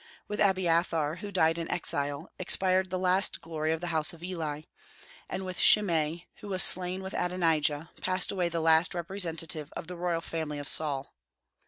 [0.27, 4.63] With Abiathar, who died in exile, expired the last glory of the house of Eli;
[5.29, 9.95] and with Shimei, who was slain with Adonijah, passed away the last representative of the
[9.95, 11.13] royal family of Saul.